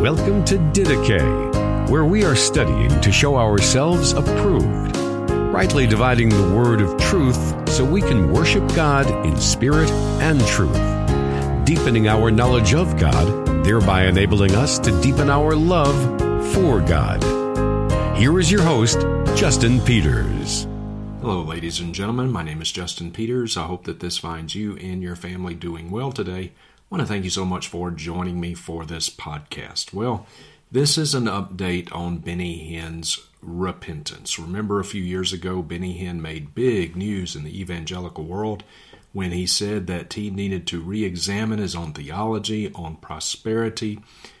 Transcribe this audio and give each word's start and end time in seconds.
Welcome 0.00 0.44
to 0.44 0.58
Didache, 0.58 1.88
where 1.88 2.04
we 2.04 2.22
are 2.22 2.36
studying 2.36 3.00
to 3.00 3.10
show 3.10 3.36
ourselves 3.36 4.12
approved, 4.12 4.94
rightly 5.30 5.86
dividing 5.86 6.28
the 6.28 6.54
word 6.54 6.82
of 6.82 7.00
truth 7.00 7.66
so 7.70 7.82
we 7.82 8.02
can 8.02 8.30
worship 8.30 8.62
God 8.74 9.06
in 9.26 9.38
spirit 9.38 9.90
and 10.20 10.38
truth, 10.48 10.76
deepening 11.64 12.08
our 12.08 12.30
knowledge 12.30 12.74
of 12.74 12.98
God, 12.98 13.64
thereby 13.64 14.04
enabling 14.04 14.54
us 14.54 14.78
to 14.80 15.00
deepen 15.00 15.30
our 15.30 15.56
love 15.56 15.96
for 16.52 16.82
God. 16.82 17.24
Here 18.18 18.38
is 18.38 18.52
your 18.52 18.62
host, 18.62 19.00
Justin 19.34 19.80
Peters. 19.80 20.68
Hello, 21.22 21.42
ladies 21.42 21.80
and 21.80 21.94
gentlemen. 21.94 22.30
My 22.30 22.42
name 22.42 22.60
is 22.60 22.70
Justin 22.70 23.12
Peters. 23.12 23.56
I 23.56 23.64
hope 23.64 23.84
that 23.84 24.00
this 24.00 24.18
finds 24.18 24.54
you 24.54 24.76
and 24.76 25.02
your 25.02 25.16
family 25.16 25.54
doing 25.54 25.90
well 25.90 26.12
today. 26.12 26.52
I 26.88 26.94
want 26.94 27.02
to 27.02 27.12
thank 27.12 27.24
you 27.24 27.30
so 27.30 27.44
much 27.44 27.66
for 27.66 27.90
joining 27.90 28.38
me 28.38 28.54
for 28.54 28.84
this 28.84 29.10
podcast. 29.10 29.92
Well, 29.92 30.24
this 30.70 30.96
is 30.96 31.16
an 31.16 31.24
update 31.24 31.92
on 31.92 32.18
Benny 32.18 32.70
Hinn's 32.70 33.26
repentance. 33.42 34.38
Remember, 34.38 34.78
a 34.78 34.84
few 34.84 35.02
years 35.02 35.32
ago, 35.32 35.62
Benny 35.62 36.00
Hinn 36.00 36.20
made 36.20 36.54
big 36.54 36.94
news 36.94 37.34
in 37.34 37.42
the 37.42 37.60
evangelical 37.60 38.22
world 38.22 38.62
when 39.12 39.32
he 39.32 39.48
said 39.48 39.88
that 39.88 40.12
he 40.12 40.30
needed 40.30 40.64
to 40.68 40.80
re 40.80 41.02
examine 41.02 41.58
his 41.58 41.74
own 41.74 41.92
theology 41.92 42.70
on 42.72 42.98
prosperity. 42.98 43.98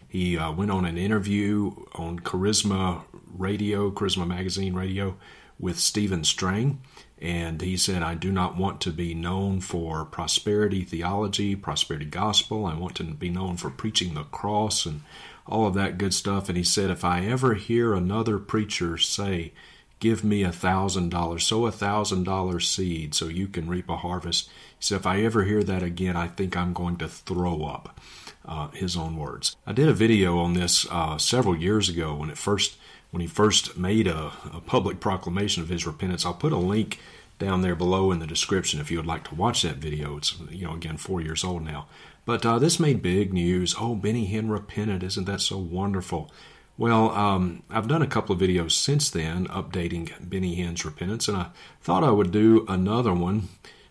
He 0.08 0.38
uh, 0.38 0.52
went 0.52 0.70
on 0.70 0.84
an 0.84 0.96
interview 0.96 1.74
on 1.96 2.20
Charisma 2.20 3.02
Radio, 3.36 3.90
Charisma 3.90 4.24
Magazine 4.24 4.74
Radio, 4.74 5.16
with 5.58 5.80
Stephen 5.80 6.22
Strang 6.22 6.80
and 7.20 7.62
he 7.62 7.76
said, 7.76 8.02
I 8.02 8.14
do 8.14 8.30
not 8.30 8.56
want 8.56 8.80
to 8.82 8.90
be 8.90 9.14
known 9.14 9.60
for 9.60 10.04
prosperity 10.04 10.84
theology, 10.84 11.56
prosperity 11.56 12.04
gospel. 12.04 12.66
I 12.66 12.74
want 12.74 12.96
to 12.96 13.04
be 13.04 13.30
known 13.30 13.56
for 13.56 13.70
preaching 13.70 14.14
the 14.14 14.24
cross 14.24 14.84
and 14.84 15.00
all 15.46 15.66
of 15.66 15.74
that 15.74 15.96
good 15.96 16.12
stuff. 16.12 16.48
And 16.48 16.58
he 16.58 16.64
said, 16.64 16.90
if 16.90 17.04
I 17.04 17.24
ever 17.24 17.54
hear 17.54 17.94
another 17.94 18.38
preacher 18.38 18.98
say, 18.98 19.52
Give 19.98 20.22
me 20.22 20.42
a 20.42 20.52
thousand 20.52 21.08
dollars, 21.08 21.46
sow 21.46 21.64
a 21.64 21.72
thousand 21.72 22.24
dollar 22.24 22.60
seed 22.60 23.14
so 23.14 23.28
you 23.28 23.48
can 23.48 23.66
reap 23.66 23.88
a 23.88 23.96
harvest. 23.96 24.46
He 24.48 24.52
said, 24.80 24.96
If 24.96 25.06
I 25.06 25.22
ever 25.22 25.44
hear 25.44 25.62
that 25.64 25.82
again, 25.82 26.16
I 26.16 26.28
think 26.28 26.54
I'm 26.54 26.74
going 26.74 26.98
to 26.98 27.08
throw 27.08 27.64
up. 27.64 27.98
Uh, 28.44 28.68
his 28.68 28.96
own 28.96 29.16
words. 29.16 29.56
I 29.66 29.72
did 29.72 29.88
a 29.88 29.92
video 29.92 30.38
on 30.38 30.54
this 30.54 30.86
uh, 30.88 31.18
several 31.18 31.56
years 31.56 31.88
ago 31.88 32.14
when 32.14 32.30
it 32.30 32.38
first 32.38 32.76
when 33.10 33.20
he 33.20 33.26
first 33.26 33.76
made 33.76 34.06
a, 34.06 34.30
a, 34.52 34.60
public 34.60 35.00
proclamation 35.00 35.64
of 35.64 35.68
his 35.68 35.84
repentance. 35.84 36.24
I'll 36.24 36.34
put 36.34 36.52
a 36.52 36.56
link 36.56 37.00
down 37.38 37.62
there 37.62 37.74
below 37.74 38.10
in 38.12 38.18
the 38.18 38.26
description 38.26 38.80
if 38.80 38.90
you 38.90 38.96
would 38.96 39.06
like 39.06 39.24
to 39.24 39.34
watch 39.34 39.62
that 39.62 39.76
video. 39.76 40.16
It's 40.16 40.38
you 40.50 40.66
know 40.66 40.74
again 40.74 40.96
four 40.96 41.20
years 41.20 41.44
old 41.44 41.62
now, 41.62 41.86
but 42.24 42.44
uh, 42.44 42.58
this 42.58 42.80
made 42.80 43.02
big 43.02 43.32
news. 43.32 43.74
Oh, 43.78 43.94
Benny 43.94 44.26
Hinn 44.26 44.50
repented! 44.50 45.02
Isn't 45.02 45.26
that 45.26 45.40
so 45.40 45.58
wonderful? 45.58 46.30
Well, 46.78 47.10
um, 47.12 47.62
I've 47.70 47.88
done 47.88 48.02
a 48.02 48.06
couple 48.06 48.34
of 48.34 48.40
videos 48.40 48.72
since 48.72 49.08
then 49.08 49.46
updating 49.46 50.12
Benny 50.20 50.56
Hinn's 50.56 50.84
repentance, 50.84 51.26
and 51.26 51.36
I 51.36 51.46
thought 51.80 52.04
I 52.04 52.10
would 52.10 52.30
do 52.30 52.66
another 52.68 53.14
one. 53.14 53.48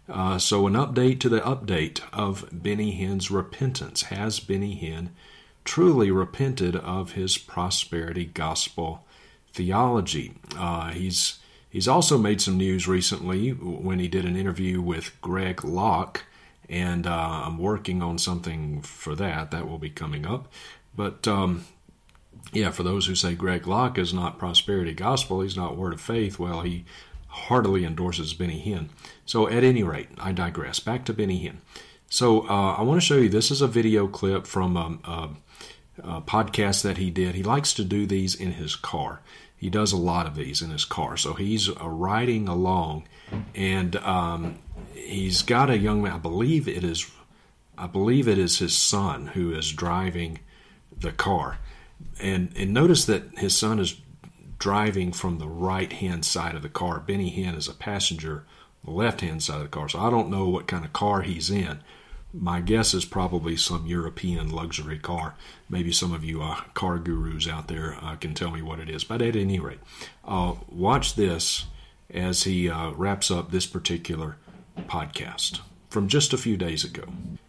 Uh, 0.07 0.37
so, 0.37 0.67
an 0.67 0.73
update 0.73 1.19
to 1.21 1.30
the 1.30 1.41
update 1.41 1.99
of 2.13 2.47
Benny 2.52 2.99
Hinn's 2.99 3.31
repentance. 3.31 4.03
Has 4.03 4.39
Benny 4.39 4.80
Hinn 4.80 5.09
truly 5.63 6.11
repented 6.11 6.75
of 6.75 7.13
his 7.13 7.39
prosperity 7.39 8.25
gospel 8.25 9.03
theology. 9.52 10.35
Uh, 10.55 10.91
he's 10.91 11.39
he's 11.75 11.89
also 11.89 12.17
made 12.17 12.39
some 12.39 12.55
news 12.55 12.87
recently 12.87 13.49
when 13.49 13.99
he 13.99 14.07
did 14.07 14.23
an 14.23 14.37
interview 14.37 14.81
with 14.81 15.11
Greg 15.19 15.61
Locke, 15.65 16.23
and 16.69 17.05
uh, 17.05 17.43
I'm 17.45 17.57
working 17.57 18.01
on 18.01 18.17
something 18.17 18.81
for 18.81 19.13
that. 19.15 19.51
That 19.51 19.67
will 19.67 19.77
be 19.77 19.89
coming 19.89 20.25
up. 20.25 20.47
But 20.95 21.27
um, 21.27 21.65
yeah, 22.53 22.71
for 22.71 22.83
those 22.83 23.07
who 23.07 23.15
say 23.15 23.35
Greg 23.35 23.67
Locke 23.67 23.97
is 23.97 24.13
not 24.13 24.39
prosperity 24.39 24.93
gospel, 24.93 25.41
he's 25.41 25.57
not 25.57 25.75
word 25.75 25.91
of 25.91 25.99
faith. 25.99 26.39
Well, 26.39 26.61
he 26.61 26.85
heartily 27.27 27.83
endorses 27.83 28.33
Benny 28.33 28.64
Hinn. 28.65 28.87
So 29.25 29.49
at 29.49 29.65
any 29.65 29.83
rate, 29.83 30.08
I 30.17 30.31
digress. 30.31 30.80
Back 30.80 31.03
to 31.05 31.14
Benny 31.14 31.43
Hinn. 31.45 31.58
So 32.09 32.47
uh, 32.47 32.75
I 32.77 32.83
want 32.83 33.02
to 33.02 33.05
show 33.05 33.17
you. 33.17 33.27
This 33.27 33.52
is 33.52 33.61
a 33.61 33.67
video 33.67 34.08
clip 34.08 34.47
from 34.47 34.77
a, 34.77 34.97
uh, 35.03 35.27
uh, 36.02 36.21
podcast 36.21 36.83
that 36.83 36.97
he 36.97 37.09
did. 37.09 37.35
He 37.35 37.43
likes 37.43 37.73
to 37.73 37.83
do 37.83 38.05
these 38.05 38.33
in 38.33 38.53
his 38.53 38.77
car. 38.77 39.21
He 39.65 39.71
does 39.71 39.92
a 39.92 39.98
lot 39.98 40.27
of 40.27 40.36
these 40.36 40.61
in 40.61 40.70
his 40.70 40.86
car. 40.86 41.17
So 41.17 41.33
he's 41.33 41.70
uh, 41.70 41.89
riding 41.89 42.48
along, 42.48 43.08
and 43.55 43.95
um, 43.95 44.59
he's 44.93 45.42
got 45.42 45.71
a 45.71 45.77
young 45.80 46.03
man. 46.03 46.11
I 46.11 46.17
believe 46.20 46.67
it 46.67 46.83
is, 46.83 47.09
I 47.76 47.87
believe 47.87 48.27
it 48.27 48.37
is 48.37 48.59
his 48.59 48.77
son 48.77 49.26
who 49.26 49.55
is 49.55 49.71
driving 49.71 50.37
the 50.95 51.11
car, 51.11 51.58
and 52.21 52.53
and 52.55 52.76
notice 52.76 53.05
that 53.05 53.39
his 53.39 53.58
son 53.58 53.80
is 53.80 53.99
driving 54.59 55.11
from 55.11 55.39
the 55.39 55.48
right 55.48 55.93
hand 55.93 56.26
side 56.26 56.53
of 56.53 56.61
the 56.61 56.70
car. 56.70 56.99
Benny 56.99 57.32
Hinn 57.32 57.58
is 57.58 57.67
a 57.67 57.73
passenger, 57.73 58.45
the 58.83 58.92
left 58.92 59.21
hand 59.21 59.42
side 59.42 59.55
of 59.55 59.64
the 59.64 59.70
car. 59.70 59.89
So 59.89 59.99
I 59.99 60.11
don't 60.11 60.30
know 60.30 60.47
what 60.47 60.67
kind 60.67 60.86
of 60.86 60.93
car 60.93 61.23
he's 61.23 61.49
in 61.49 61.80
my 62.39 62.59
guess 62.59 62.93
is 62.93 63.05
probably 63.05 63.55
some 63.55 63.85
European 63.85 64.49
luxury 64.51 64.99
car. 64.99 65.35
Maybe 65.69 65.91
some 65.91 66.13
of 66.13 66.23
you 66.23 66.41
uh, 66.41 66.61
car 66.73 66.99
gurus 66.99 67.47
out 67.47 67.67
there 67.67 67.97
uh, 68.01 68.15
can 68.15 68.33
tell 68.33 68.51
me 68.51 68.61
what 68.61 68.79
it 68.79 68.89
is. 68.89 69.03
But 69.03 69.21
at 69.21 69.35
any 69.35 69.59
rate, 69.59 69.79
uh, 70.25 70.55
watch 70.69 71.15
this 71.15 71.65
as 72.09 72.43
he 72.43 72.69
uh, 72.69 72.91
wraps 72.91 73.31
up 73.31 73.51
this 73.51 73.65
particular 73.65 74.37
podcast 74.87 75.61
from 75.89 76.07
just 76.07 76.33
a 76.33 76.37
few 76.37 76.57
days 76.57 76.83
ago. 76.83 77.05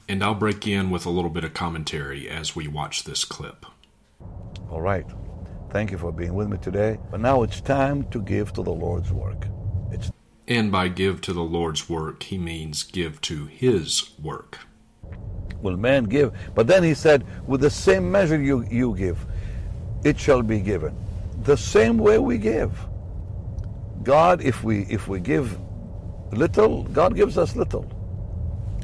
And 0.08 0.22
I'll 0.22 0.34
break 0.34 0.66
in 0.66 0.90
with 0.90 1.04
a 1.04 1.10
little 1.10 1.30
bit 1.30 1.44
of 1.44 1.52
commentary 1.52 2.28
as 2.28 2.54
we 2.54 2.68
watch 2.68 3.04
this 3.04 3.24
clip. 3.24 3.66
All 4.70 4.80
right. 4.80 5.06
Thank 5.70 5.90
you 5.90 5.98
for 5.98 6.12
being 6.12 6.34
with 6.34 6.48
me 6.48 6.58
today. 6.58 6.98
But 7.10 7.20
now 7.20 7.42
it's 7.42 7.60
time 7.60 8.08
to 8.10 8.22
give 8.22 8.52
to 8.52 8.62
the 8.62 8.72
Lord's 8.72 9.12
work. 9.12 9.46
It's 9.90 10.12
and 10.48 10.70
by 10.70 10.86
give 10.86 11.20
to 11.22 11.32
the 11.32 11.42
Lord's 11.42 11.88
work, 11.90 12.22
he 12.22 12.38
means 12.38 12.84
give 12.84 13.20
to 13.22 13.46
his 13.46 14.10
work 14.22 14.60
will 15.62 15.76
man 15.76 16.04
give? 16.04 16.32
But 16.54 16.66
then 16.66 16.82
he 16.82 16.94
said, 16.94 17.24
with 17.46 17.60
the 17.60 17.70
same 17.70 18.10
measure 18.10 18.40
you, 18.40 18.64
you 18.70 18.94
give, 18.96 19.24
it 20.04 20.18
shall 20.18 20.42
be 20.42 20.60
given. 20.60 20.96
The 21.42 21.56
same 21.56 21.98
way 21.98 22.18
we 22.18 22.38
give. 22.38 22.72
God, 24.02 24.42
if 24.42 24.62
we 24.62 24.82
if 24.88 25.08
we 25.08 25.20
give 25.20 25.58
little, 26.32 26.84
God 26.84 27.16
gives 27.16 27.36
us 27.38 27.56
little. 27.56 27.84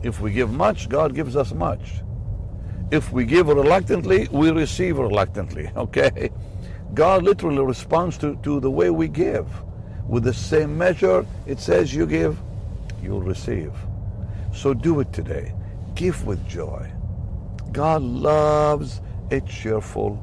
If 0.02 0.20
we 0.20 0.32
give 0.32 0.52
much, 0.52 0.88
God 0.88 1.14
gives 1.14 1.36
us 1.36 1.52
much. 1.52 2.02
If 2.90 3.12
we 3.12 3.24
give 3.24 3.46
reluctantly, 3.46 4.28
we 4.32 4.50
receive 4.50 4.98
reluctantly. 4.98 5.70
Okay? 5.76 6.30
God 6.94 7.22
literally 7.22 7.64
responds 7.64 8.18
to, 8.18 8.36
to 8.42 8.60
the 8.60 8.70
way 8.70 8.90
we 8.90 9.08
give. 9.08 9.46
With 10.06 10.24
the 10.24 10.34
same 10.34 10.76
measure 10.76 11.24
it 11.46 11.58
says 11.58 11.94
you 11.94 12.06
give, 12.06 12.38
you'll 13.02 13.22
receive. 13.22 13.72
So 14.52 14.74
do 14.74 15.00
it 15.00 15.10
today 15.12 15.54
give 15.94 16.26
with 16.26 16.46
joy. 16.48 16.90
God 17.72 18.02
loves 18.02 19.00
a 19.30 19.40
cheerful 19.40 20.22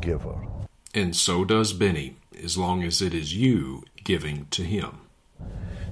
giver. 0.00 0.46
And 0.94 1.16
so 1.16 1.44
does 1.44 1.72
Benny, 1.72 2.16
as 2.42 2.58
long 2.58 2.82
as 2.82 3.00
it 3.00 3.14
is 3.14 3.34
you 3.34 3.84
giving 4.04 4.46
to 4.50 4.62
him. 4.62 5.00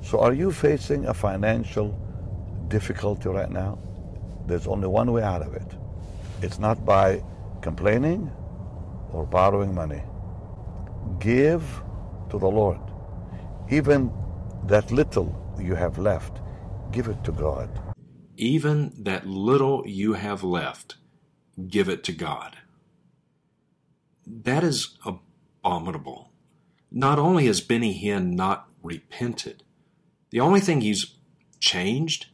So, 0.03 0.21
are 0.21 0.33
you 0.33 0.51
facing 0.51 1.07
a 1.07 1.15
financial 1.15 1.89
difficulty 2.69 3.29
right 3.29 3.51
now? 3.51 3.79
There's 4.47 4.67
only 4.67 4.89
one 4.89 5.13
way 5.13 5.23
out 5.23 5.43
of 5.43 5.55
it. 5.55 5.75
It's 6.43 6.59
not 6.59 6.85
by 6.85 7.23
complaining 7.61 8.31
or 9.13 9.27
borrowing 9.27 9.75
money. 9.75 10.03
Give 11.19 11.63
to 12.31 12.39
the 12.39 12.49
Lord. 12.49 12.81
Even 13.71 14.11
that 14.65 14.91
little 14.91 15.29
you 15.61 15.75
have 15.75 15.99
left, 15.99 16.41
give 16.93 17.09
it 17.09 17.23
to 17.25 17.33
God 17.33 17.69
even 18.41 18.93
that 18.97 19.27
little 19.27 19.85
you 19.87 20.15
have 20.15 20.43
left, 20.43 20.97
give 21.69 21.89
it 21.89 22.03
to 22.05 22.13
God. 22.13 22.57
That 24.27 24.65
is 24.65 24.97
abominable. 25.05 26.31
Not 26.91 27.19
only 27.19 27.47
has 27.47 27.61
Benny 27.61 28.03
Hinn 28.03 28.33
not 28.35 28.69
repented, 28.83 29.63
the 30.31 30.41
only 30.41 30.61
thing 30.61 30.81
he's 30.81 31.15
changed 31.59 32.27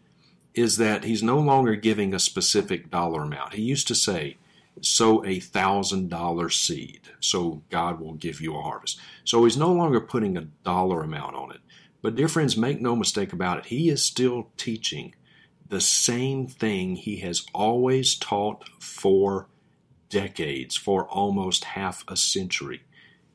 is 0.55 0.77
that 0.77 1.05
he's 1.05 1.23
no 1.23 1.39
longer 1.39 1.75
giving 1.75 2.15
a 2.15 2.19
specific 2.19 2.91
dollar 2.91 3.23
amount. 3.23 3.55
He 3.55 3.63
used 3.63 3.89
to 3.89 3.95
say, 3.95 4.39
sow 4.81 5.25
a 5.25 5.41
thousand 5.41 6.09
dollar 6.09 6.51
seed, 6.51 7.01
so 7.19 7.63
God 7.69 8.01
will 8.01 8.15
give 8.15 8.41
you 8.41 8.57
a 8.57 8.63
harvest. 8.63 9.01
So 9.25 9.45
he's 9.45 9.57
no 9.57 9.73
longer 9.73 10.01
putting 10.01 10.37
a 10.37 10.49
dollar 10.65 11.03
amount 11.03 11.35
on 11.35 11.51
it. 11.51 11.61
But, 12.01 12.15
dear 12.15 12.29
friends, 12.29 12.57
make 12.57 12.81
no 12.81 12.95
mistake 12.95 13.33
about 13.33 13.59
it, 13.59 13.67
he 13.67 13.89
is 13.89 14.05
still 14.05 14.51
teaching 14.57 15.16
the 15.69 15.81
same 15.81 16.47
thing 16.47 16.97
he 16.97 17.19
has 17.19 17.47
always 17.55 18.15
taught 18.15 18.69
for 18.81 19.49
decades, 20.09 20.77
for 20.77 21.09
almost 21.09 21.65
half 21.65 22.05
a 22.09 22.17
century. 22.17 22.83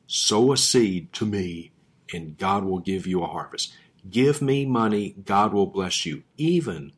Sow 0.06 0.52
a 0.52 0.56
seed 0.56 1.12
to 1.14 1.26
me, 1.26 1.72
and 2.12 2.38
God 2.38 2.64
will 2.64 2.78
give 2.78 3.06
you 3.06 3.22
a 3.22 3.28
harvest. 3.28 3.74
Give 4.08 4.42
me 4.42 4.66
money, 4.66 5.14
God 5.24 5.52
will 5.52 5.66
bless 5.66 6.04
you, 6.04 6.24
even 6.36 6.92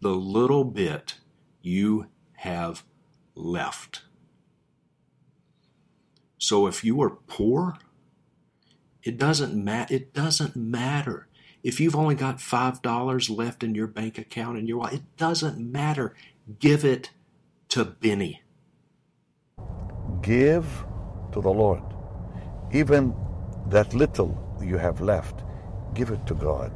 the 0.00 0.14
little 0.14 0.64
bit 0.64 1.14
you 1.62 2.08
have 2.38 2.84
left. 3.34 4.02
So 6.38 6.66
if 6.66 6.82
you 6.82 7.00
are 7.02 7.10
poor, 7.10 7.78
it 9.02 9.16
doesn't 9.16 9.54
matter. 9.54 9.94
It 9.94 10.12
doesn't 10.12 10.56
matter. 10.56 11.28
If 11.62 11.78
you've 11.80 11.96
only 11.96 12.14
got 12.14 12.40
five 12.40 12.82
dollars 12.82 13.30
left 13.30 13.62
in 13.62 13.74
your 13.74 13.86
bank 13.86 14.18
account 14.18 14.58
and 14.58 14.68
your 14.68 14.88
it 14.92 15.02
doesn't 15.16 15.58
matter. 15.58 16.14
Give 16.58 16.84
it 16.84 17.10
to 17.68 17.84
Benny. 17.84 18.42
Give 20.22 20.84
to 21.32 21.40
the 21.40 21.52
Lord. 21.52 21.82
Even 22.72 23.14
that 23.68 23.94
little 23.94 24.58
you 24.60 24.76
have 24.76 25.00
left, 25.00 25.42
give 25.94 26.10
it 26.10 26.26
to 26.26 26.34
God. 26.34 26.72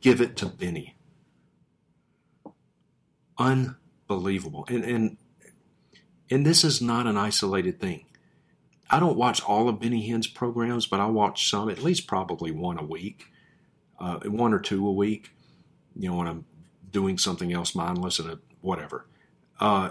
Give 0.00 0.20
it 0.20 0.36
to 0.36 0.46
Benny. 0.46 0.96
Unbelievable. 3.38 4.64
And 4.68 4.84
and 4.84 5.16
and 6.30 6.46
this 6.46 6.62
is 6.62 6.80
not 6.80 7.06
an 7.06 7.16
isolated 7.16 7.80
thing. 7.80 8.06
I 8.90 8.98
don't 9.00 9.16
watch 9.16 9.42
all 9.42 9.68
of 9.68 9.80
Benny 9.80 10.02
Hinn's 10.02 10.26
programs, 10.26 10.86
but 10.86 11.00
I 11.00 11.06
watch 11.06 11.48
some, 11.48 11.68
at 11.68 11.82
least 11.82 12.08
probably 12.08 12.50
one 12.50 12.78
a 12.78 12.84
week, 12.84 13.26
uh, 14.00 14.18
one 14.24 14.52
or 14.52 14.58
two 14.58 14.86
a 14.86 14.92
week. 14.92 15.32
You 15.96 16.10
know, 16.10 16.16
when 16.16 16.26
I'm 16.26 16.44
doing 16.90 17.18
something 17.18 17.52
else 17.52 17.74
mindless 17.74 18.18
and 18.18 18.38
whatever. 18.60 19.06
Uh, 19.58 19.90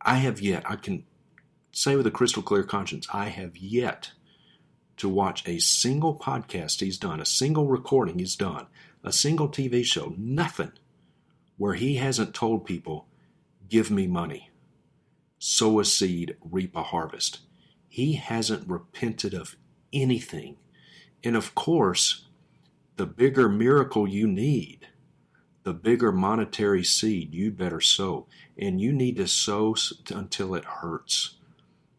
I 0.00 0.16
have 0.16 0.40
yet, 0.40 0.62
I 0.68 0.76
can 0.76 1.04
say 1.72 1.96
with 1.96 2.06
a 2.06 2.10
crystal 2.10 2.42
clear 2.42 2.62
conscience, 2.62 3.06
I 3.12 3.26
have 3.26 3.56
yet 3.56 4.12
to 4.98 5.08
watch 5.08 5.46
a 5.46 5.58
single 5.58 6.16
podcast 6.16 6.80
he's 6.80 6.98
done, 6.98 7.20
a 7.20 7.26
single 7.26 7.66
recording 7.66 8.18
he's 8.18 8.36
done, 8.36 8.66
a 9.02 9.12
single 9.12 9.48
TV 9.48 9.84
show, 9.84 10.14
nothing 10.16 10.72
where 11.56 11.74
he 11.74 11.96
hasn't 11.96 12.34
told 12.34 12.64
people, 12.64 13.06
give 13.68 13.90
me 13.90 14.06
money, 14.06 14.50
sow 15.38 15.80
a 15.80 15.84
seed, 15.84 16.36
reap 16.40 16.76
a 16.76 16.82
harvest. 16.82 17.40
He 17.88 18.14
hasn't 18.14 18.68
repented 18.68 19.34
of 19.34 19.56
anything. 19.92 20.56
And 21.24 21.36
of 21.36 21.54
course, 21.54 22.25
the 22.96 23.06
bigger 23.06 23.48
miracle 23.48 24.08
you 24.08 24.26
need, 24.26 24.88
the 25.62 25.74
bigger 25.74 26.12
monetary 26.12 26.84
seed 26.84 27.34
you 27.34 27.50
better 27.50 27.80
sow. 27.80 28.26
And 28.58 28.80
you 28.80 28.92
need 28.92 29.16
to 29.16 29.28
sow 29.28 29.76
until 30.10 30.54
it 30.54 30.64
hurts. 30.64 31.34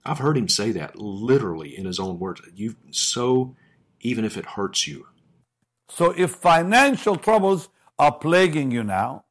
I've 0.05 0.19
heard 0.19 0.38
him 0.38 0.47
say 0.47 0.71
that 0.71 0.97
literally 0.97 1.77
in 1.77 1.85
his 1.85 1.99
own 1.99 2.17
words. 2.17 2.41
You 2.55 2.75
sow 2.91 3.55
even 3.99 4.25
if 4.25 4.38
it 4.38 4.45
hurts 4.45 4.88
you. 4.88 5.07
So 5.89 6.13
if 6.17 6.31
financial 6.31 7.15
troubles 7.15 7.69
are 7.99 8.11
plaguing 8.11 8.71
you 8.71 8.83
now, 8.83 9.25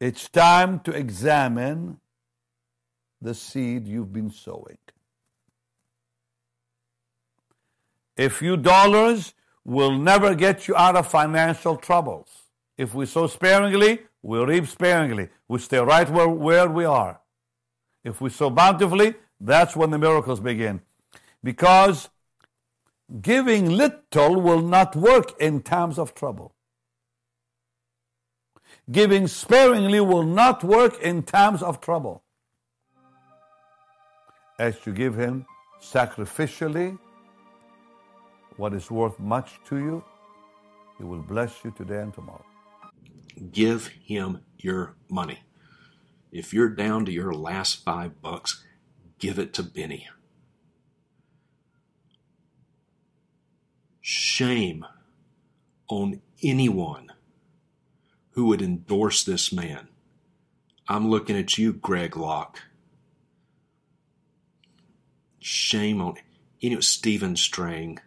it's 0.00 0.28
time 0.28 0.80
to 0.80 0.92
examine 0.92 1.98
the 3.20 3.34
seed 3.34 3.86
you've 3.86 4.12
been 4.12 4.30
sowing. 4.30 4.78
A 8.18 8.28
few 8.28 8.56
dollars 8.56 9.34
will 9.64 9.92
never 9.92 10.34
get 10.34 10.68
you 10.68 10.76
out 10.76 10.96
of 10.96 11.06
financial 11.06 11.76
troubles. 11.76 12.28
If 12.76 12.94
we 12.94 13.06
sow 13.06 13.26
sparingly, 13.26 14.00
we 14.22 14.38
reap 14.44 14.66
sparingly. 14.66 15.28
We 15.48 15.58
stay 15.58 15.78
right 15.78 16.08
where, 16.08 16.28
where 16.28 16.68
we 16.68 16.84
are. 16.84 17.20
If 18.04 18.20
we 18.20 18.30
sow 18.30 18.50
bountifully, 18.50 19.14
that's 19.40 19.76
when 19.76 19.90
the 19.90 19.98
miracles 19.98 20.40
begin. 20.40 20.80
Because 21.42 22.08
giving 23.20 23.70
little 23.70 24.40
will 24.40 24.62
not 24.62 24.94
work 24.96 25.40
in 25.40 25.62
times 25.62 25.98
of 25.98 26.14
trouble. 26.14 26.54
Giving 28.90 29.28
sparingly 29.28 30.00
will 30.00 30.24
not 30.24 30.64
work 30.64 31.00
in 31.00 31.22
times 31.22 31.62
of 31.62 31.80
trouble 31.80 32.22
as 34.58 34.76
you 34.86 34.92
give 34.92 35.16
Him 35.16 35.46
sacrificially 35.80 36.98
what 38.56 38.74
is 38.74 38.90
worth 38.90 39.18
much 39.18 39.60
to 39.68 39.76
you, 39.76 40.04
He 40.98 41.04
will 41.04 41.22
bless 41.22 41.64
you 41.64 41.70
today 41.70 41.98
and 41.98 42.12
tomorrow. 42.12 42.44
Give 43.50 43.86
Him 43.86 44.40
your 44.58 44.96
money. 45.08 45.40
If 46.30 46.52
you're 46.52 46.68
down 46.68 47.04
to 47.06 47.12
your 47.12 47.32
last 47.32 47.84
five 47.84 48.20
bucks, 48.22 48.64
give 49.18 49.38
it 49.38 49.52
to 49.54 49.62
Benny. 49.62 50.08
Shame 54.00 54.84
on 55.88 56.20
anyone 56.42 57.12
who 58.30 58.46
would 58.46 58.62
endorse 58.62 59.24
this 59.24 59.52
man. 59.52 59.88
I'm 60.88 61.08
looking 61.08 61.36
at 61.36 61.58
you, 61.58 61.72
Greg 61.72 62.16
Locke 62.16 62.60
shame 65.42 66.00
on 66.00 66.14
know 66.70 66.80
Stephen 66.80 67.36
Strang, 67.36 67.98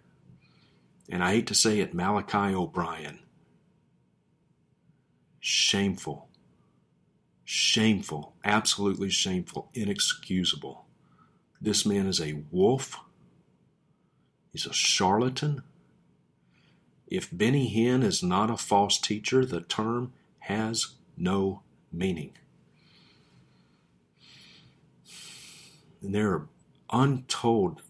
and 1.10 1.24
I 1.24 1.34
hate 1.34 1.48
to 1.48 1.56
say 1.56 1.80
it, 1.80 1.94
Malachi 1.94 2.54
O'Brien. 2.56 3.20
Shameful, 5.40 6.28
shameful, 7.44 8.34
absolutely 8.44 9.10
shameful, 9.10 9.70
inexcusable. 9.74 10.86
This 11.62 11.86
man 11.86 12.08
is 12.08 12.20
a 12.20 12.42
wolf. 12.52 13.00
He's 14.52 14.66
a 14.66 14.74
charlatan. 14.74 15.62
If 17.08 17.30
Benny 17.32 17.72
Hinn 17.74 18.04
is 18.04 18.24
not 18.24 18.50
a 18.50 18.58
false 18.58 19.00
teacher, 19.00 19.46
the 19.46 19.62
term 19.62 20.14
has 20.40 20.96
no 21.16 21.62
meaning. 21.92 22.32
And 26.02 26.14
there 26.14 26.32
are 26.32 26.48
untold 26.92 27.82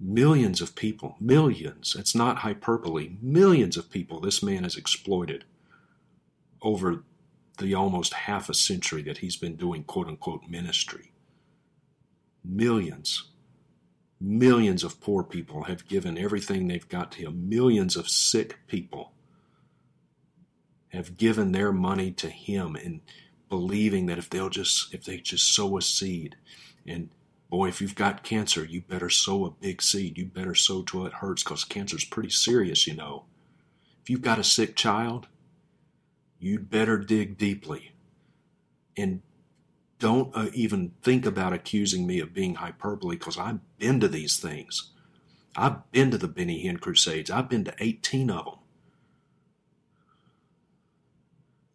millions 0.00 0.60
of 0.60 0.74
people, 0.74 1.16
millions, 1.20 1.96
it's 1.98 2.14
not 2.14 2.38
hyperbole, 2.38 3.16
millions 3.20 3.76
of 3.76 3.90
people 3.90 4.20
this 4.20 4.42
man 4.42 4.62
has 4.62 4.76
exploited 4.76 5.44
over 6.62 7.02
the 7.58 7.74
almost 7.74 8.14
half 8.14 8.48
a 8.48 8.54
century 8.54 9.02
that 9.02 9.18
he's 9.18 9.36
been 9.36 9.56
doing 9.56 9.82
quote 9.82 10.06
unquote 10.06 10.48
ministry. 10.48 11.12
Millions, 12.44 13.24
millions 14.20 14.84
of 14.84 15.00
poor 15.00 15.22
people 15.22 15.64
have 15.64 15.88
given 15.88 16.16
everything 16.16 16.68
they've 16.68 16.88
got 16.88 17.12
to 17.12 17.22
him. 17.22 17.48
Millions 17.48 17.96
of 17.96 18.08
sick 18.08 18.58
people 18.68 19.12
have 20.90 21.16
given 21.16 21.52
their 21.52 21.72
money 21.72 22.10
to 22.12 22.30
him 22.30 22.76
and 22.76 23.00
believing 23.48 24.06
that 24.06 24.18
if 24.18 24.30
they'll 24.30 24.48
just 24.48 24.94
if 24.94 25.04
they 25.04 25.18
just 25.18 25.54
sow 25.54 25.76
a 25.76 25.82
seed 25.82 26.36
and 26.86 27.10
Boy, 27.50 27.68
if 27.68 27.80
you've 27.80 27.94
got 27.94 28.22
cancer, 28.22 28.64
you 28.64 28.82
better 28.82 29.08
sow 29.08 29.46
a 29.46 29.50
big 29.50 29.80
seed. 29.80 30.18
You 30.18 30.26
better 30.26 30.54
sow 30.54 30.82
till 30.82 31.06
it 31.06 31.14
hurts 31.14 31.42
because 31.42 31.64
cancer's 31.64 32.04
pretty 32.04 32.30
serious, 32.30 32.86
you 32.86 32.94
know. 32.94 33.24
If 34.02 34.10
you've 34.10 34.22
got 34.22 34.38
a 34.38 34.44
sick 34.44 34.76
child, 34.76 35.28
you'd 36.38 36.70
better 36.70 36.98
dig 36.98 37.38
deeply. 37.38 37.92
And 38.96 39.22
don't 39.98 40.34
uh, 40.36 40.50
even 40.52 40.92
think 41.02 41.24
about 41.24 41.52
accusing 41.52 42.06
me 42.06 42.20
of 42.20 42.34
being 42.34 42.56
hyperbole 42.56 43.16
because 43.16 43.38
I've 43.38 43.60
been 43.78 43.98
to 44.00 44.08
these 44.08 44.38
things. 44.38 44.90
I've 45.56 45.90
been 45.90 46.10
to 46.10 46.18
the 46.18 46.28
Benny 46.28 46.64
Hinn 46.64 46.80
Crusades. 46.80 47.30
I've 47.30 47.48
been 47.48 47.64
to 47.64 47.74
18 47.78 48.30
of 48.30 48.44
them. 48.44 48.54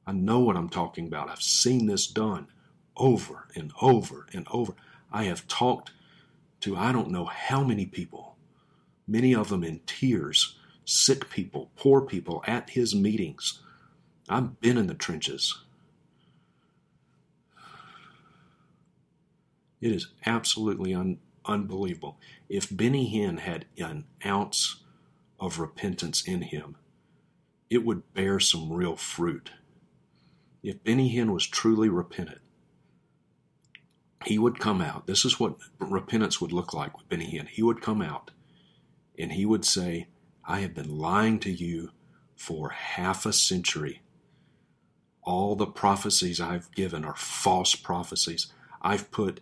I 0.05 0.11
know 0.11 0.39
what 0.39 0.55
I'm 0.55 0.69
talking 0.69 1.07
about. 1.07 1.29
I've 1.29 1.41
seen 1.41 1.87
this 1.87 2.07
done 2.07 2.47
over 2.95 3.47
and 3.55 3.71
over 3.81 4.27
and 4.33 4.47
over. 4.51 4.73
I 5.13 5.25
have 5.25 5.47
talked 5.47 5.91
to 6.61 6.75
I 6.75 6.91
don't 6.91 7.11
know 7.11 7.25
how 7.25 7.63
many 7.63 7.85
people, 7.85 8.35
many 9.07 9.35
of 9.35 9.49
them 9.49 9.63
in 9.63 9.81
tears, 9.85 10.57
sick 10.85 11.29
people, 11.29 11.69
poor 11.75 12.01
people 12.01 12.43
at 12.47 12.71
his 12.71 12.95
meetings. 12.95 13.61
I've 14.27 14.59
been 14.59 14.77
in 14.77 14.87
the 14.87 14.95
trenches. 14.95 15.59
It 19.79 19.91
is 19.91 20.07
absolutely 20.25 20.93
un- 20.93 21.19
unbelievable. 21.45 22.17
If 22.49 22.75
Benny 22.75 23.13
Hinn 23.13 23.39
had 23.39 23.65
an 23.77 24.05
ounce 24.25 24.77
of 25.39 25.59
repentance 25.59 26.23
in 26.23 26.41
him, 26.41 26.77
it 27.69 27.85
would 27.85 28.13
bear 28.13 28.39
some 28.39 28.71
real 28.71 28.95
fruit. 28.95 29.51
If 30.63 30.83
Benny 30.83 31.13
Hinn 31.13 31.33
was 31.33 31.45
truly 31.45 31.89
repentant, 31.89 32.39
he 34.25 34.39
would 34.39 34.59
come 34.59 34.81
out. 34.81 35.07
This 35.07 35.25
is 35.25 35.39
what 35.39 35.55
repentance 35.79 36.39
would 36.41 36.51
look 36.51 36.73
like 36.73 36.97
with 36.97 37.09
Benny 37.09 37.31
Hinn. 37.31 37.47
He 37.47 37.63
would 37.63 37.81
come 37.81 38.01
out 38.01 38.31
and 39.17 39.33
he 39.33 39.45
would 39.45 39.65
say, 39.65 40.07
I 40.45 40.59
have 40.59 40.73
been 40.73 40.97
lying 40.97 41.39
to 41.39 41.51
you 41.51 41.91
for 42.35 42.69
half 42.69 43.25
a 43.25 43.33
century. 43.33 44.01
All 45.21 45.55
the 45.55 45.65
prophecies 45.65 46.41
I've 46.41 46.71
given 46.71 47.05
are 47.05 47.15
false 47.15 47.75
prophecies. 47.75 48.47
I've 48.81 49.11
put 49.11 49.39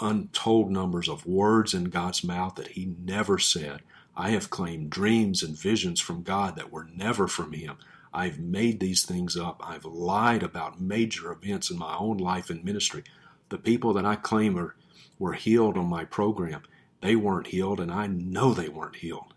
untold 0.00 0.70
numbers 0.70 1.08
of 1.08 1.26
words 1.26 1.74
in 1.74 1.84
God's 1.84 2.22
mouth 2.22 2.54
that 2.56 2.68
He 2.68 2.94
never 3.02 3.38
said. 3.38 3.82
I 4.16 4.30
have 4.30 4.50
claimed 4.50 4.90
dreams 4.90 5.42
and 5.42 5.58
visions 5.58 6.00
from 6.00 6.22
God 6.22 6.56
that 6.56 6.70
were 6.70 6.88
never 6.94 7.26
from 7.26 7.52
Him. 7.52 7.76
I've 8.12 8.38
made 8.38 8.80
these 8.80 9.04
things 9.04 9.36
up. 9.36 9.60
I've 9.64 9.84
lied 9.84 10.42
about 10.42 10.80
major 10.80 11.32
events 11.32 11.70
in 11.70 11.78
my 11.78 11.96
own 11.96 12.18
life 12.18 12.48
and 12.48 12.64
ministry. 12.64 13.04
The 13.48 13.58
people 13.58 13.92
that 13.94 14.04
I 14.04 14.16
claim 14.16 14.58
are, 14.58 14.74
were 15.18 15.34
healed 15.34 15.76
on 15.76 15.86
my 15.86 16.04
program, 16.04 16.62
they 17.00 17.16
weren't 17.16 17.48
healed, 17.48 17.80
and 17.80 17.92
I 17.92 18.06
know 18.06 18.52
they 18.52 18.68
weren't 18.68 18.96
healed. 18.96 19.34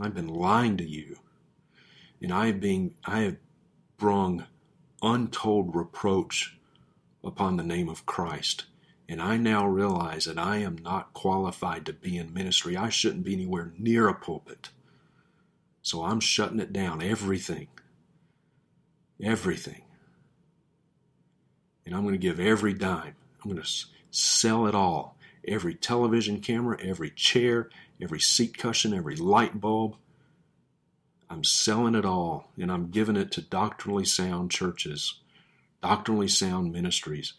I've 0.00 0.14
been 0.14 0.28
lying 0.28 0.76
to 0.78 0.88
you, 0.88 1.18
and 2.22 2.32
I 2.32 2.46
have 2.46 2.60
been 2.60 2.94
I 3.04 3.20
have 3.20 3.36
brung 3.98 4.46
untold 5.02 5.74
reproach 5.74 6.56
upon 7.22 7.56
the 7.56 7.62
name 7.62 7.88
of 7.88 8.06
Christ. 8.06 8.64
And 9.08 9.20
I 9.20 9.36
now 9.36 9.66
realize 9.66 10.26
that 10.26 10.38
I 10.38 10.58
am 10.58 10.78
not 10.78 11.12
qualified 11.12 11.84
to 11.86 11.92
be 11.92 12.16
in 12.16 12.32
ministry. 12.32 12.76
I 12.76 12.90
shouldn't 12.90 13.24
be 13.24 13.32
anywhere 13.32 13.72
near 13.76 14.08
a 14.08 14.14
pulpit. 14.14 14.70
So 15.82 16.04
I'm 16.04 16.20
shutting 16.20 16.60
it 16.60 16.72
down, 16.72 17.02
everything. 17.02 17.68
Everything. 19.22 19.82
And 21.90 21.98
I'm 21.98 22.04
going 22.04 22.14
to 22.14 22.18
give 22.18 22.38
every 22.38 22.72
dime. 22.72 23.16
I'm 23.42 23.50
going 23.50 23.60
to 23.60 23.68
sell 24.10 24.66
it 24.66 24.74
all. 24.74 25.16
Every 25.46 25.74
television 25.74 26.40
camera, 26.40 26.78
every 26.80 27.10
chair, 27.10 27.68
every 28.00 28.20
seat 28.20 28.56
cushion, 28.56 28.94
every 28.94 29.16
light 29.16 29.60
bulb. 29.60 29.96
I'm 31.28 31.44
selling 31.44 31.94
it 31.94 32.04
all 32.04 32.52
and 32.56 32.70
I'm 32.70 32.90
giving 32.90 33.16
it 33.16 33.30
to 33.32 33.42
doctrinally 33.42 34.04
sound 34.04 34.50
churches, 34.50 35.20
doctrinally 35.82 36.28
sound 36.28 36.72
ministries 36.72 37.34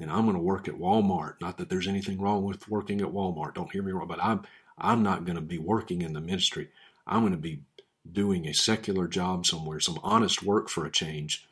and 0.00 0.10
I'm 0.10 0.24
going 0.24 0.36
to 0.36 0.42
work 0.42 0.66
at 0.66 0.78
Walmart. 0.78 1.34
Not 1.40 1.58
that 1.58 1.68
there's 1.68 1.86
anything 1.86 2.20
wrong 2.20 2.42
with 2.44 2.68
working 2.68 3.00
at 3.00 3.08
Walmart. 3.08 3.54
Don't 3.54 3.70
hear 3.70 3.82
me 3.82 3.92
wrong, 3.92 4.08
but 4.08 4.22
I'm 4.22 4.42
I'm 4.78 5.02
not 5.02 5.26
going 5.26 5.36
to 5.36 5.42
be 5.42 5.58
working 5.58 6.00
in 6.00 6.14
the 6.14 6.22
ministry. 6.22 6.70
I'm 7.06 7.20
going 7.20 7.32
to 7.32 7.38
be 7.38 7.62
doing 8.10 8.46
a 8.46 8.54
secular 8.54 9.06
job 9.06 9.44
somewhere, 9.44 9.78
some 9.78 10.00
honest 10.02 10.42
work 10.42 10.70
for 10.70 10.86
a 10.86 10.90
change. 10.90 11.46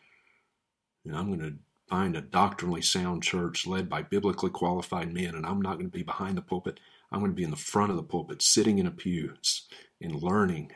And 1.04 1.14
I'm 1.14 1.26
going 1.26 1.40
to 1.40 1.54
find 1.88 2.16
a 2.16 2.20
doctrinally 2.20 2.82
sound 2.82 3.22
church 3.22 3.66
led 3.66 3.88
by 3.88 4.02
biblically 4.02 4.50
qualified 4.50 5.12
men, 5.12 5.34
and 5.34 5.46
I'm 5.46 5.62
not 5.62 5.74
going 5.74 5.90
to 5.90 5.96
be 5.96 6.02
behind 6.02 6.36
the 6.36 6.42
pulpit. 6.42 6.80
I'm 7.10 7.20
going 7.20 7.32
to 7.32 7.36
be 7.36 7.44
in 7.44 7.50
the 7.50 7.56
front 7.56 7.90
of 7.90 7.96
the 7.96 8.02
pulpit, 8.02 8.42
sitting 8.42 8.78
in 8.78 8.86
a 8.86 8.90
pew 8.90 9.34
and 10.00 10.14
learning, 10.14 10.72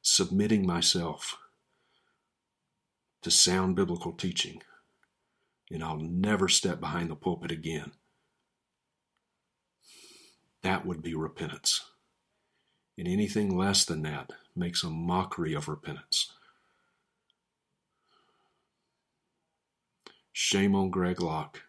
submitting 0.00 0.66
myself 0.66 1.36
to 3.22 3.30
sound 3.30 3.76
biblical 3.76 4.12
teaching 4.12 4.62
and 5.72 5.82
I'll 5.82 5.96
never 5.96 6.48
step 6.48 6.80
behind 6.80 7.10
the 7.10 7.16
pulpit 7.16 7.50
again. 7.50 7.92
That 10.62 10.86
would 10.86 11.02
be 11.02 11.14
repentance. 11.14 11.84
And 12.98 13.08
anything 13.08 13.56
less 13.56 13.84
than 13.84 14.02
that 14.02 14.30
makes 14.54 14.84
a 14.84 14.90
mockery 14.90 15.54
of 15.54 15.68
repentance. 15.68 16.32
Shame 20.32 20.74
on 20.74 20.90
Greg 20.90 21.20
Locke. 21.20 21.62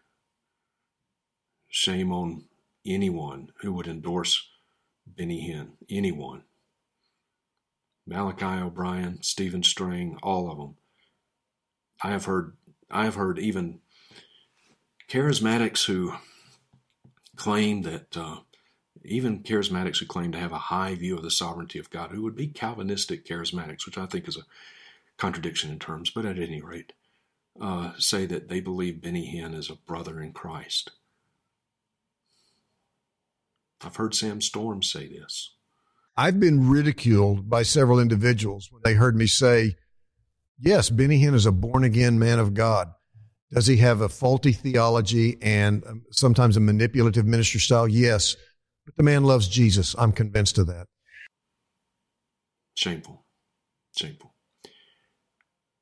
Shame 1.68 2.12
on 2.12 2.44
anyone 2.86 3.50
who 3.60 3.72
would 3.72 3.86
endorse 3.86 4.48
Benny 5.06 5.50
Hinn. 5.50 5.72
Anyone. 5.90 6.44
Malachi 8.06 8.62
O'Brien, 8.62 9.22
Stephen 9.22 9.62
Strang, 9.62 10.18
all 10.22 10.50
of 10.50 10.58
them. 10.58 10.76
I 12.02 12.10
have 12.10 12.26
heard 12.26 12.56
I 12.90 13.04
have 13.04 13.14
heard 13.14 13.38
even 13.38 13.80
charismatics 15.08 15.86
who 15.86 16.14
claim 17.36 17.82
that, 17.82 18.16
uh, 18.16 18.40
even 19.04 19.42
charismatics 19.42 19.98
who 19.98 20.06
claim 20.06 20.32
to 20.32 20.38
have 20.38 20.52
a 20.52 20.58
high 20.58 20.94
view 20.94 21.16
of 21.16 21.22
the 21.22 21.30
sovereignty 21.30 21.78
of 21.78 21.90
God, 21.90 22.10
who 22.10 22.22
would 22.22 22.36
be 22.36 22.46
Calvinistic 22.46 23.26
charismatics, 23.26 23.86
which 23.86 23.98
I 23.98 24.06
think 24.06 24.28
is 24.28 24.36
a 24.36 24.44
contradiction 25.16 25.70
in 25.70 25.78
terms, 25.78 26.10
but 26.10 26.26
at 26.26 26.38
any 26.38 26.60
rate, 26.60 26.92
uh, 27.60 27.92
say 27.98 28.26
that 28.26 28.48
they 28.48 28.60
believe 28.60 29.02
Benny 29.02 29.34
Hinn 29.34 29.54
is 29.54 29.70
a 29.70 29.76
brother 29.76 30.20
in 30.20 30.32
Christ. 30.32 30.90
I've 33.82 33.96
heard 33.96 34.14
Sam 34.14 34.40
Storm 34.40 34.82
say 34.82 35.08
this. 35.08 35.54
I've 36.16 36.40
been 36.40 36.68
ridiculed 36.68 37.50
by 37.50 37.62
several 37.62 37.98
individuals 37.98 38.68
when 38.70 38.82
they 38.84 38.94
heard 38.94 39.16
me 39.16 39.26
say, 39.26 39.76
Yes, 40.58 40.88
Benny 40.88 41.20
Hinn 41.20 41.34
is 41.34 41.46
a 41.46 41.52
born 41.52 41.84
again 41.84 42.18
man 42.18 42.38
of 42.38 42.54
God. 42.54 42.92
Does 43.52 43.66
he 43.66 43.76
have 43.78 44.00
a 44.00 44.08
faulty 44.08 44.52
theology 44.52 45.38
and 45.42 45.84
um, 45.86 46.02
sometimes 46.10 46.56
a 46.56 46.60
manipulative 46.60 47.26
minister 47.26 47.58
style? 47.58 47.88
Yes. 47.88 48.36
But 48.84 48.96
the 48.96 49.02
man 49.02 49.24
loves 49.24 49.48
Jesus. 49.48 49.94
I'm 49.98 50.12
convinced 50.12 50.58
of 50.58 50.66
that. 50.68 50.86
Shameful. 52.74 53.24
Shameful. 53.96 54.33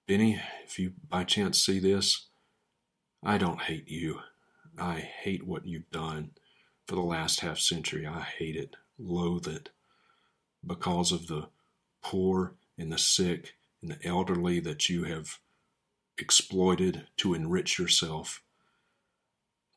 Benny, 0.06 0.40
if 0.64 0.80
you 0.80 0.94
by 1.08 1.22
chance 1.22 1.62
see 1.62 1.78
this, 1.78 2.26
I 3.22 3.38
don't 3.38 3.62
hate 3.62 3.88
you. 3.88 4.18
I 4.76 4.98
hate 4.98 5.46
what 5.46 5.66
you've 5.66 5.90
done 5.90 6.32
for 6.86 6.96
the 6.96 7.02
last 7.02 7.40
half 7.40 7.58
century. 7.58 8.04
I 8.06 8.22
hate 8.22 8.56
it, 8.56 8.74
loathe 8.98 9.46
it, 9.46 9.70
because 10.66 11.12
of 11.12 11.28
the 11.28 11.48
poor 12.02 12.54
and 12.76 12.92
the 12.92 12.98
sick 12.98 13.54
and 13.80 13.92
the 13.92 14.04
elderly 14.04 14.58
that 14.60 14.88
you 14.88 15.04
have 15.04 15.38
exploited 16.18 17.06
to 17.18 17.34
enrich 17.34 17.78
yourself, 17.78 18.42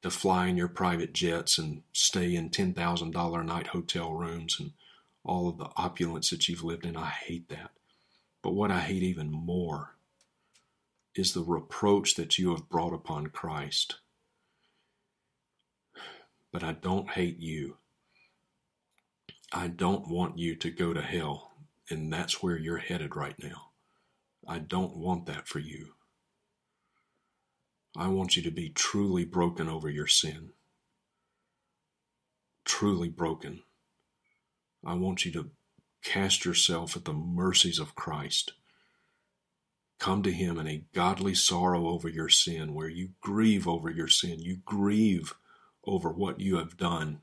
to 0.01 0.09
fly 0.09 0.47
in 0.47 0.57
your 0.57 0.67
private 0.67 1.13
jets 1.13 1.59
and 1.59 1.83
stay 1.93 2.35
in 2.35 2.49
$10,000 2.49 3.39
a 3.39 3.43
night 3.43 3.67
hotel 3.67 4.13
rooms 4.13 4.57
and 4.59 4.71
all 5.23 5.47
of 5.47 5.57
the 5.59 5.69
opulence 5.77 6.31
that 6.31 6.47
you've 6.47 6.63
lived 6.63 6.85
in. 6.85 6.97
I 6.97 7.09
hate 7.09 7.49
that. 7.49 7.71
But 8.41 8.53
what 8.53 8.71
I 8.71 8.79
hate 8.79 9.03
even 9.03 9.31
more 9.31 9.94
is 11.15 11.33
the 11.33 11.43
reproach 11.43 12.15
that 12.15 12.37
you 12.37 12.51
have 12.51 12.69
brought 12.69 12.93
upon 12.93 13.27
Christ. 13.27 13.95
But 16.51 16.63
I 16.63 16.73
don't 16.73 17.11
hate 17.11 17.39
you. 17.39 17.77
I 19.51 19.67
don't 19.67 20.07
want 20.09 20.37
you 20.37 20.55
to 20.55 20.69
go 20.69 20.93
to 20.93 21.01
hell, 21.01 21.51
and 21.89 22.11
that's 22.11 22.43
where 22.43 22.57
you're 22.57 22.77
headed 22.77 23.15
right 23.15 23.35
now. 23.41 23.71
I 24.47 24.59
don't 24.59 24.97
want 24.97 25.25
that 25.27 25.47
for 25.47 25.59
you. 25.59 25.93
I 27.97 28.09
want 28.09 28.35
you 28.35 28.43
to 28.43 28.51
be 28.51 28.69
truly 28.69 29.23
broken 29.23 29.69
over 29.69 29.89
your 29.89 30.07
sin. 30.07 30.49
Truly 32.65 33.07
broken. 33.07 33.63
I 34.85 34.95
want 34.95 35.25
you 35.25 35.31
to 35.31 35.51
cast 36.03 36.43
yourself 36.43 36.95
at 36.95 37.05
the 37.05 37.13
mercies 37.13 37.79
of 37.79 37.95
Christ. 37.95 38.53
Come 39.99 40.23
to 40.23 40.31
Him 40.31 40.59
in 40.59 40.67
a 40.67 40.83
godly 40.93 41.33
sorrow 41.33 41.87
over 41.87 42.09
your 42.09 42.29
sin, 42.29 42.73
where 42.73 42.89
you 42.89 43.09
grieve 43.21 43.67
over 43.67 43.89
your 43.89 44.07
sin. 44.07 44.39
You 44.39 44.57
grieve 44.65 45.33
over 45.85 46.09
what 46.09 46.39
you 46.39 46.57
have 46.57 46.77
done 46.77 47.21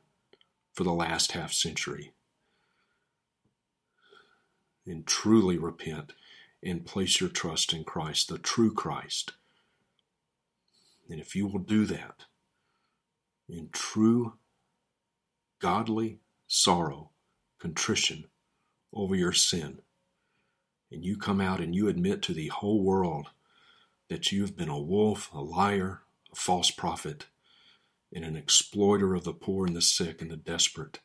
for 0.72 0.84
the 0.84 0.92
last 0.92 1.32
half 1.32 1.52
century. 1.52 2.12
And 4.86 5.06
truly 5.06 5.58
repent 5.58 6.12
and 6.62 6.84
place 6.84 7.20
your 7.20 7.30
trust 7.30 7.72
in 7.72 7.84
Christ, 7.84 8.28
the 8.28 8.38
true 8.38 8.72
Christ 8.72 9.32
and 11.12 11.20
if 11.20 11.36
you 11.36 11.46
will 11.46 11.58
do 11.58 11.84
that 11.84 12.24
in 13.48 13.68
true 13.70 14.34
godly 15.58 16.20
sorrow, 16.46 17.10
contrition 17.58 18.24
over 18.94 19.14
your 19.14 19.32
sin, 19.32 19.80
and 20.92 21.04
you 21.04 21.16
come 21.16 21.40
out 21.40 21.60
and 21.60 21.74
you 21.74 21.88
admit 21.88 22.22
to 22.22 22.34
the 22.34 22.48
whole 22.48 22.82
world 22.82 23.28
that 24.08 24.30
you've 24.30 24.56
been 24.56 24.68
a 24.68 24.78
wolf, 24.78 25.30
a 25.32 25.40
liar, 25.40 26.02
a 26.30 26.36
false 26.36 26.70
prophet, 26.70 27.26
and 28.14 28.24
an 28.24 28.36
exploiter 28.36 29.14
of 29.14 29.24
the 29.24 29.32
poor 29.32 29.66
and 29.66 29.74
the 29.74 29.80
sick 29.80 30.20
and 30.20 30.30
the 30.30 30.36
desperate. 30.36 31.00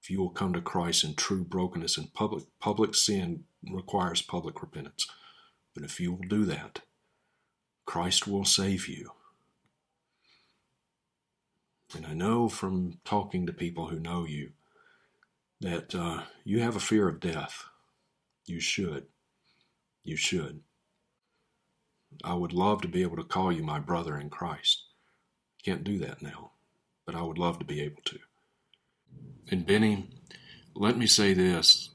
If 0.00 0.10
you 0.10 0.20
will 0.20 0.30
come 0.30 0.52
to 0.52 0.60
Christ 0.60 1.02
in 1.02 1.14
true 1.14 1.44
brokenness 1.44 1.98
and 1.98 2.14
public 2.14 2.44
public 2.60 2.94
sin 2.94 3.44
requires 3.68 4.22
public 4.22 4.62
repentance. 4.62 5.08
But 5.74 5.82
if 5.82 5.98
you 5.98 6.12
will 6.12 6.28
do 6.28 6.44
that, 6.44 6.82
Christ 7.86 8.28
will 8.28 8.44
save 8.44 8.86
you. 8.86 9.10
And 11.94 12.06
I 12.06 12.14
know 12.14 12.48
from 12.48 12.98
talking 13.04 13.46
to 13.46 13.52
people 13.52 13.88
who 13.88 13.98
know 13.98 14.24
you 14.24 14.52
that 15.60 15.94
uh, 15.94 16.22
you 16.44 16.60
have 16.60 16.76
a 16.76 16.80
fear 16.80 17.08
of 17.08 17.20
death. 17.20 17.64
You 18.46 18.60
should. 18.60 19.06
You 20.04 20.16
should. 20.16 20.60
I 22.24 22.34
would 22.34 22.52
love 22.52 22.80
to 22.82 22.88
be 22.88 23.02
able 23.02 23.16
to 23.16 23.24
call 23.24 23.52
you 23.52 23.62
my 23.62 23.80
brother 23.80 24.18
in 24.18 24.30
Christ. 24.30 24.84
Can't 25.64 25.84
do 25.84 25.98
that 25.98 26.22
now, 26.22 26.52
but 27.04 27.14
I 27.14 27.22
would 27.22 27.38
love 27.38 27.58
to 27.58 27.64
be 27.64 27.80
able 27.80 28.02
to. 28.06 28.18
And 29.50 29.66
Benny, 29.66 30.08
let 30.74 30.96
me 30.96 31.06
say 31.06 31.34
this 31.34 31.90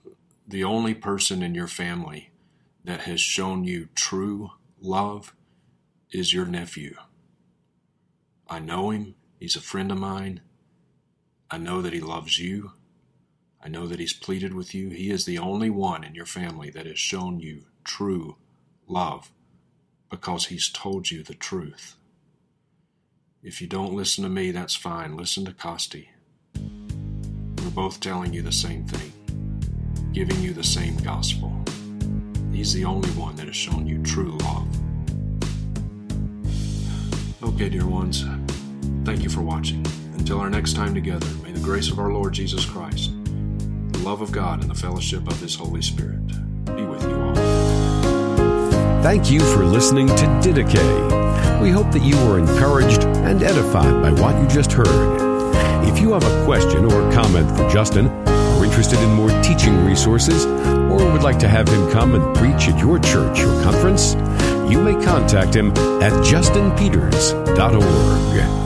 the 0.48 0.64
only 0.64 0.94
person 0.94 1.42
in 1.42 1.56
your 1.56 1.68
family 1.68 2.32
that 2.84 3.02
has 3.02 3.22
shown 3.22 3.64
you 3.64 3.88
true 3.96 4.52
love 4.82 5.34
is 6.12 6.34
your 6.34 6.46
nephew. 6.46 6.96
I 8.50 8.60
know 8.60 8.90
him. 8.90 9.16
He's 9.40 9.56
a 9.56 9.62
friend 9.62 9.92
of 9.92 9.98
mine. 9.98 10.42
I 11.50 11.58
know 11.58 11.82
that 11.82 11.94
he 11.94 12.02
loves 12.02 12.38
you. 12.38 12.74
I 13.64 13.70
know 13.70 13.86
that 13.88 14.00
he's 14.00 14.14
pleaded 14.14 14.54
with 14.54 14.74
you. 14.74 14.90
He 14.90 15.12
is 15.12 15.26
the 15.26 15.38
only 15.38 15.70
one 15.70 16.04
in 16.04 16.16
your 16.16 16.26
family 16.26 16.72
that 16.72 16.88
has 16.88 16.98
shown 16.98 17.40
you 17.40 17.66
true 17.84 18.38
love, 18.88 19.32
because 20.10 20.48
he's 20.48 20.70
told 20.70 21.12
you 21.12 21.22
the 21.22 21.36
truth. 21.36 21.96
If 23.44 23.62
you 23.62 23.68
don't 23.68 23.94
listen 23.94 24.24
to 24.24 24.30
me, 24.30 24.52
that's 24.52 24.76
fine. 24.76 25.16
Listen 25.16 25.46
to 25.46 25.54
Costi. 25.54 26.10
We're 26.56 27.70
both 27.72 28.00
telling 28.00 28.34
you 28.34 28.42
the 28.42 28.52
same 28.52 28.86
thing, 28.86 29.12
giving 30.12 30.42
you 30.42 30.54
the 30.54 30.64
same 30.64 30.98
gospel. 30.98 31.56
He's 32.52 32.74
the 32.74 32.86
only 32.86 33.10
one 33.12 33.36
that 33.36 33.46
has 33.46 33.56
shown 33.56 33.88
you 33.88 34.02
true 34.04 34.38
love. 34.40 34.68
Okay, 37.44 37.70
dear 37.70 37.86
ones, 37.86 38.26
thank 39.06 39.24
you 39.24 39.30
for 39.30 39.42
watching. 39.42 39.86
Until 40.18 40.40
our 40.40 40.50
next 40.50 40.76
time 40.76 40.94
together, 40.94 41.28
may 41.44 41.52
the 41.52 41.60
grace 41.60 41.90
of 41.90 42.00
our 42.00 42.12
Lord 42.12 42.34
Jesus 42.34 42.66
Christ, 42.66 43.12
love 44.02 44.22
of 44.22 44.32
God, 44.32 44.62
and 44.62 44.70
the 44.70 44.76
fellowship 44.76 45.28
of 45.28 45.40
His 45.40 45.56
Holy 45.56 45.82
Spirit 45.82 46.26
be 46.66 46.84
with 46.84 47.04
you 47.04 47.22
all. 47.22 47.36
Thank 49.04 49.32
you 49.32 49.40
for 49.40 49.64
listening 49.64 50.08
to 50.08 50.26
Didache. 50.42 51.62
We 51.62 51.70
hope 51.70 51.92
that 51.92 52.04
you 52.04 52.16
were 52.28 52.40
encouraged 52.40 53.04
and 53.04 53.44
edified 53.44 54.02
by 54.02 54.12
what 54.22 54.42
you 54.42 54.48
just 54.48 54.72
heard. 54.72 54.88
If 55.88 56.00
you 56.00 56.14
have 56.14 56.24
a 56.24 56.46
question 56.46 56.86
or 56.86 57.12
comment 57.12 57.50
for 57.56 57.70
Justin, 57.70 58.08
are 58.08 58.66
interested 58.66 59.00
in 59.00 59.14
more 59.14 59.30
teaching 59.42 59.86
resources, 59.86 60.46
or 60.46 61.12
would 61.12 61.24
like 61.24 61.40
to 61.40 61.48
have 61.48 61.68
him 61.68 61.90
come 61.92 62.16
and 62.16 62.36
preach 62.36 62.70
at 62.70 62.80
your 62.80 63.00
church 63.00 63.42
or 63.42 63.64
conference, 63.64 64.14
you 64.72 64.82
may 64.82 64.94
contact 65.04 65.56
him 65.56 65.72
at 66.02 66.14
justinpeters.org. 66.24 68.61